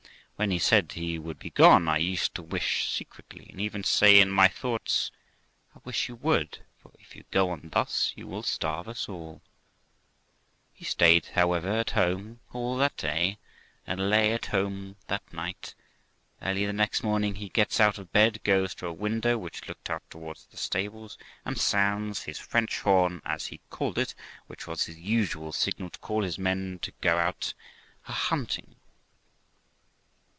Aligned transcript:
When 0.37 0.49
he 0.49 0.57
had 0.57 0.63
said 0.63 0.91
he 0.93 1.19
would 1.19 1.37
be 1.37 1.51
gone, 1.51 1.87
I 1.87 1.97
used 1.99 2.33
to 2.33 2.41
wish 2.41 2.89
secretly, 2.91 3.45
and 3.51 3.61
even 3.61 3.83
say 3.83 4.19
in 4.19 4.31
my 4.31 4.47
thoughts, 4.47 5.11
I 5.75 5.79
wish 5.83 6.09
you 6.09 6.15
would, 6.15 6.65
for 6.79 6.91
if 6.99 7.15
you 7.15 7.25
go 7.29 7.51
on 7.51 7.69
thus 7.71 8.11
you 8.15 8.25
will 8.25 8.41
starve 8.41 8.87
us 8.87 9.07
alL 9.07 9.43
He 10.73 10.83
stayed, 10.83 11.27
however, 11.27 11.69
at 11.69 11.91
home 11.91 12.39
all 12.53 12.75
that 12.77 12.97
day, 12.97 13.37
and 13.85 14.09
lay 14.09 14.33
at 14.33 14.47
home 14.47 14.95
that 15.05 15.31
night; 15.31 15.75
early 16.41 16.65
the 16.65 16.73
next 16.73 17.03
morning 17.03 17.35
he 17.35 17.49
gets 17.49 17.79
out 17.79 17.99
of 17.99 18.11
bed, 18.11 18.43
goes 18.43 18.73
to 18.73 18.87
a 18.87 18.91
window 18.93 19.37
which 19.37 19.67
looked 19.67 19.91
out 19.91 20.09
towards 20.09 20.45
the 20.47 20.57
stable, 20.57 21.11
and 21.45 21.59
sounds 21.59 22.23
his 22.23 22.39
French 22.39 22.79
horn, 22.79 23.21
as 23.25 23.45
he 23.45 23.59
called 23.69 23.99
it, 23.99 24.15
which 24.47 24.65
was 24.65 24.85
his 24.85 24.97
usual 24.97 25.51
signal 25.51 25.91
to 25.91 25.99
call 25.99 26.23
his 26.23 26.39
men 26.39 26.79
to 26.81 26.91
go 26.99 27.19
out 27.19 27.53
a 28.07 28.11
hunting. 28.11 28.75